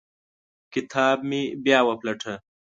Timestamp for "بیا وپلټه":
1.63-2.33